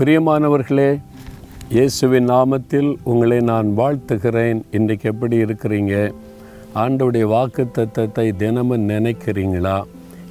பிரியமானவர்களே 0.00 1.00
இயேசுவின் 1.68 2.28
நாமத்தில் 2.28 2.96
உங்களை 3.04 3.40
நான் 3.40 3.68
வாழ்த்துகிறேன். 3.78 4.60
இன்றைக்கு 4.70 5.08
எப்படி 5.10 5.36
இருக்கிறீங்க? 5.42 6.12
ஆண்டவுடைய 6.74 7.22
வாக்கு 7.22 7.66
தத்தத்தை 7.78 8.36
தினமும் 8.36 8.88
நினைக்கிறீங்களா? 8.88 9.82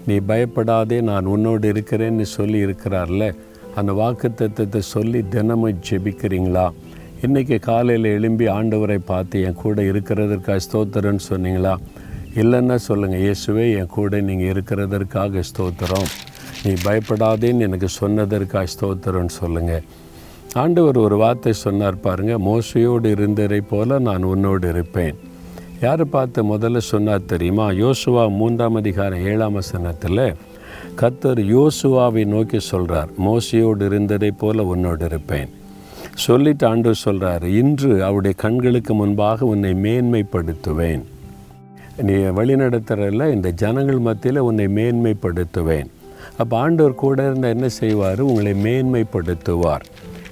நீ 0.07 0.15
பயப்படாதே 0.19 1.01
நான் 1.01 1.25
உன்னோடு 1.25 1.71
இருக்கிறேன்னு 1.73 2.21
சொல்லி 2.21 2.65
இருக்கிறார்ல? 2.65 3.36
அந்த 3.75 3.93
வாக்கு 3.93 4.32
தத்தத்தை 4.41 4.77
சொல்லி 4.77 5.21
தினமும் 5.36 5.81
ஜெபிக்கிறீங்களா? 5.89 6.70
இன்றைக்கி 7.21 7.59
காலையில் 7.59 8.04
எழும்பி 8.04 8.47
ஆண்டவரை 8.47 8.99
பார்த்து 9.05 9.41
என் 9.41 9.61
கூட 9.65 9.81
இருக்கிறதற்காக 9.81 10.59
ஸ்தோத்திரன்னு 10.71 11.25
சொன்னீங்களா? 11.29 11.75
இல்லைன்னா 12.36 12.75
சொல்லுங்கள் 12.75 13.21
இயேசுவே 13.21 13.78
என் 13.78 13.93
கூட 13.97 14.21
நீங்கள் 14.21 14.51
இருக்கிறதற்காக 14.54 15.43
ஸ்தோத்திரம். 15.51 16.09
நீ 16.65 16.71
பயப்படாதேன்னு 16.86 17.65
எனக்கு 17.68 17.87
சொன்னதற்காக 18.01 18.67
ஸ்தோத்திரம்னு 18.73 19.36
சொல்லுங்கள் 19.41 19.86
ஆண்டவர் 20.54 20.97
ஒரு 20.97 21.15
வார்த்தை 21.17 21.54
சொன்னார் 21.54 22.00
பாருங்கள் 22.00 22.43
மோசையோடு 22.47 23.05
இருந்ததை 23.05 23.61
போல 23.61 24.00
நான் 24.00 24.23
உன்னோடு 24.23 24.67
இருப்பேன். 24.69 25.17
யார் 25.81 26.03
பார்த்து 26.09 26.39
முதல்ல 26.43 26.77
சொன்னார் 26.77 27.25
தெரியுமா? 27.25 27.69
யோசுவா 27.69 28.23
மூன்றாம் 28.37 28.75
அதிகாரம் 28.75 29.25
ஏழாம் 29.31 29.53
வசனத்தில் 29.53 30.23
கத்தர் 31.01 31.41
யோசுவாவை 31.55 32.25
நோக்கி 32.25 32.59
சொல்கிறார் 32.59 33.11
மோசையோடு 33.28 33.86
இருந்ததை 33.86 34.31
போல 34.31 34.64
உன்னோடு 34.64 35.05
இருப்பேன். 35.05 35.50
சொல்லிட்டு 36.25 36.67
ஆண்டு 36.67 36.95
சொல்கிறார் 36.95 37.45
இன்று 37.61 38.03
அவருடைய 38.03 38.36
கண்களுக்கு 38.38 38.94
முன்பாக 38.94 39.45
உன்னை 39.45 39.72
மேன்மைப்படுத்துவேன். 39.86 41.05
நீ 42.08 42.14
வழிநடத்துறல 42.14 43.31
இந்த 43.33 43.50
ஜனங்கள் 43.64 44.00
மத்தியில் 44.00 44.45
உன்னை 44.50 44.67
மேன்மைப்படுத்துவேன். 44.80 45.89
அப்போ 46.38 46.58
ஆண்டவர் 46.58 46.95
கூட 46.95 47.23
இருந்தால் 47.23 47.52
என்ன 47.52 47.69
செய்வார்? 47.69 48.22
உங்களை 48.22 48.53
மேன்மைப்படுத்துவார். 48.53 49.85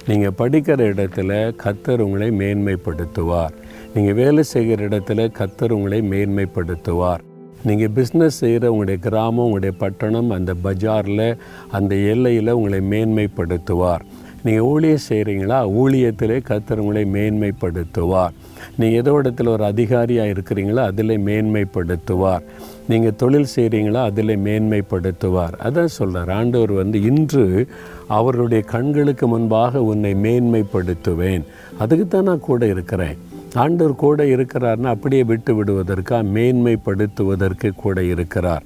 நீங்கள் 0.06 0.36
படிக்கிற 0.38 0.82
இடத்துல 0.92 1.54
கத்தர் 1.64 1.98
உங்களை 1.98 2.30
மேன்மைப்படுத்துவார். 2.30 3.54
நீங்கள் 3.94 4.14
வேலை 4.14 4.42
செய்கிற 4.42 4.88
இடத்துல 4.88 5.28
கத்தர் 5.38 5.70
உங்களை 5.70 6.02
மேன்மைப்படுத்துவார். 6.02 7.18
நீங்கள் 7.64 7.90
பிஸ்னஸ் 7.94 8.38
செய்கிற 8.42 8.70
உங்களுடைய 8.70 9.00
கிராமம் 9.00 9.44
உங்களுடைய 9.44 9.76
பட்டணம் 9.78 10.30
அந்த 10.30 10.54
பஜாரில் 10.64 11.36
அந்த 11.70 11.94
எல்லையில் 11.94 12.48
உங்களை 12.48 12.80
மேன்மைப்படுத்துவார். 12.80 14.00
நீங்கள் 14.44 14.66
ஊழியம் 14.72 15.06
செய்கிறீங்களா 15.08 15.58
ஊழியத்திலே 15.80 16.36
கத்தர் 16.48 16.80
உங்களை 16.82 17.04
மேன்மைப்படுத்துவார். 17.04 18.34
நீங்கள் 18.76 18.98
ஏதோ 19.00 19.12
இடத்துல 19.22 19.48
ஒரு 19.48 19.64
அதிகாரியாக 19.64 20.32
இருக்கிறீங்களா? 20.34 20.82
அதில் 20.90 21.14
மேன்மைப்படுத்துவார். 21.28 22.44
நீங்கள் 22.90 23.16
தொழில் 23.16 23.52
செய்கிறீங்களா 23.56 24.02
அதில் 24.10 24.34
மேன்மைப்படுத்துவார். 24.46 25.54
அதான் 25.66 25.94
சொல்கிறார் 25.98 26.30
ஆண்டவர் 26.30 26.72
வந்து 26.72 27.02
இன்று 27.02 27.68
அவருடைய 28.06 28.64
கண்களுக்கு 28.74 29.26
முன்பாக 29.26 29.82
உன்னை 29.82 30.14
மேன்மைப்படுத்துவேன். 30.14 31.44
அதுக்கு 31.78 32.08
தான் 32.08 32.28
நான் 32.30 32.46
கூட 32.50 32.66
இருக்கிறேன். 32.66 33.16
ஆண்டவர் 33.54 34.02
கூட 34.04 34.24
இருக்கிறார்னா 34.24 34.90
அப்படியே 34.96 35.24
விட்டு 35.24 35.54
விடுவதற்காக 35.54 36.28
மேன்மைப்படுத்துவதற்கு 36.36 37.70
கூட 37.84 38.02
இருக்கிறார். 38.02 38.62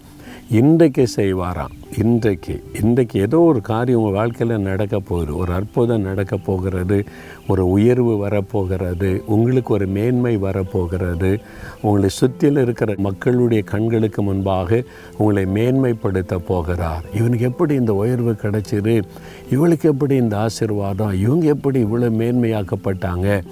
இன்றைக்கு 0.50 1.06
செய்வாராம். 1.16 1.76
இன்றைக்கு 1.98 2.64
இன்றைக்கு 2.82 3.20
ஏதோ 3.20 3.38
ஒரு 3.38 3.60
காரியம் 3.60 4.00
உங்கள் 4.00 4.16
வாழ்க்கையில் 4.16 4.58
நடக்க 4.58 4.98
போகுது. 4.98 5.36
ஒரு 5.36 5.52
அற்புதம் 5.52 6.00
நடக்க 6.00 6.36
போகிறது. 6.36 7.04
ஒரு 7.48 7.70
உயர்வு 7.70 8.16
வரப்போகிறது 8.16 9.22
உங்களுக்கு 9.26 9.74
ஒரு 9.74 9.86
மேன்மை 9.86 10.36
வரப்போகிறது 10.36 11.40
உங்களை 11.82 12.08
சுற்றியில் 12.08 12.62
இருக்கிற 12.62 12.94
மக்களுடைய 12.96 13.62
கண்களுக்கு 13.62 14.22
முன்பாக 14.22 14.82
உங்களை 15.18 15.44
மேன்மைப்படுத்த 15.44 16.36
போகிறார். 16.36 17.04
இவனுக்கு 17.14 17.44
எப்படி 17.44 17.74
இந்த 17.74 17.94
உயர்வு 17.94 18.30
கிடைச்சிது? 18.30 19.02
இவளுக்கு 19.50 19.88
எப்படி 19.88 20.16
இந்த 20.16 20.36
ஆசிர்வாதம்? 20.36 21.14
இவங்க 21.14 21.46
எப்படி 21.46 21.84
இவ்வளோ 21.84 22.10
மேன்மையாக்கப்பட்டாங்க? 22.20 23.42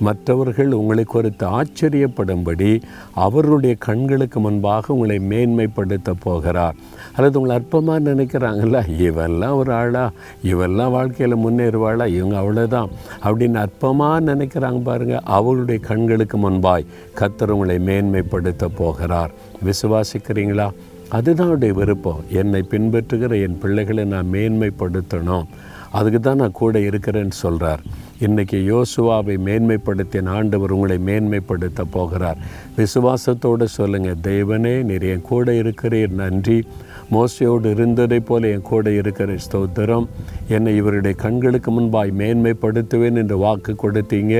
மற்றவர்கள் 0.00 0.72
உங்களை 0.72 1.04
குறித்து 1.04 1.46
ஆச்சரியப்படும்படி 1.46 2.82
அவருடைய 3.14 3.74
கண்களுக்கு 3.78 4.40
முன்பாக 4.40 4.92
உங்களை 4.92 5.18
மேன்மைப்படுத்த 5.18 6.12
போகிறார். 6.22 6.74
அல்லது 7.16 7.40
உங்களை 7.40 7.62
அற்பமாக 7.62 7.89
நினைக்கிறாங்கல்ல? 7.98 8.82
இவெல்லாம் 8.98 9.54
ஒரு 9.54 9.72
ஆளா? 9.72 10.10
இவெல்லாம் 10.44 10.90
வாழ்க்கையில் 10.90 11.36
முன்னேறுவாளா? 11.36 12.06
இவங்க 12.06 12.40
அவ்வளோதான் 12.40 12.88
அப்படின்னு 13.22 13.66
அற்பமாக 13.66 14.20
நினைக்கிறாங்க 14.20 14.82
பாருங்கள் 14.82 15.20
அவளுடைய 15.24 15.80
கண்களுக்கு 15.80 16.50
முன்பாய் 16.50 16.86
கத்தர் 17.18 17.48
உங்களை 17.48 17.76
மேன்மைப்படுத்த 17.78 18.68
போகிறார். 18.76 19.30
விசுவாசிக்கிறீங்களா? 19.64 20.70
அதுதான் 21.08 21.46
அவருடைய 21.46 21.74
விருப்பம். 21.74 22.24
என்னை 22.30 22.64
பின்பற்றுகிற 22.70 23.42
என் 23.42 23.58
பிள்ளைகளை 23.58 24.04
நான் 24.04 24.26
மேன்மைப்படுத்தணும். 24.32 25.44
அதுக்கு 25.92 26.20
தான் 26.20 26.36
நான் 26.36 26.52
கூட 26.52 26.78
இருக்கிறேன்னு 26.78 27.30
சொல்கிறார் 27.30 27.80
இன்றைக்கி 28.20 28.82
யோசுவாவை 28.82 29.36
மேன்மைப்படுத்திய 29.44 30.28
ஆண்டவர் 30.28 30.70
உங்களை 30.70 30.98
மேன்மைப்படுத்த 31.06 31.84
போகிறார். 31.90 32.36
விசுவாசத்தோடு 32.76 33.64
சொல்லுங்கள் 33.64 34.20
தெய்வனே 34.22 34.82
நிறைய 34.82 35.18
கூட 35.18 35.52
இருக்கிறீர். 35.52 36.08
நன்றி. 36.08 36.66
மோசையோடு 37.14 37.68
இருந்ததைப் 37.74 38.26
போல 38.28 38.48
என் 38.54 38.66
கூட 38.70 38.90
இருக்கிற 38.92 39.36
ஸ்தோத்திரம் 39.44 40.06
என்னை 40.48 40.76
இவருடைய 40.76 41.16
கண்களுக்கு 41.16 41.70
முன்பாய் 41.70 42.12
மேன்மைப்படுத்துவேன் 42.20 43.18
என்று 43.22 43.38
வாக்கு 43.38 43.74
கொடுத்தீங்க. 43.82 44.34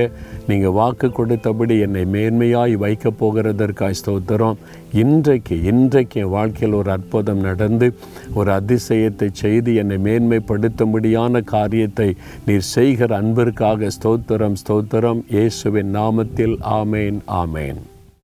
நீங்கள் 0.47 0.75
வாக்கு 0.79 1.07
கொடுத்தபடி 1.07 1.77
என்னை 1.79 2.03
மேன்மையாய் 2.15 2.75
வைக்கப் 2.83 3.19
போகிறதற்காய் 3.21 3.99
ஸ்தோத்திரம். 4.01 4.57
இன்றைக்கு 5.03 5.55
இன்றைக்கு 5.63 6.19
என் 6.21 6.33
வாழ்க்கையில் 6.37 6.77
ஒரு 6.77 6.91
அற்புதம் 6.91 7.43
நடந்து 7.47 7.87
ஒரு 8.33 8.51
அதிசயத்தை 8.59 9.29
செய்து 9.43 9.75
என்னை 9.75 9.97
மேன்மைப்படுத்தும்படியான 10.07 11.43
காரியத்தை 11.55 12.09
நீர் 12.45 12.69
செய்கிற 12.75 13.15
அன்பிற்காக 13.21 13.89
ஸ்தோத்திரம் 13.99 14.59
ஸ்தோத்திரம். 14.63 15.21
இயேசுவின் 15.29 15.95
நாமத்தில் 15.95 16.57
ஆமேன் 16.81 17.19
ஆமேன். 17.41 17.81